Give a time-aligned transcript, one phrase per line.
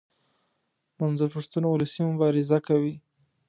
[0.99, 2.95] منظور پښتون اولسي مبارزه کوي.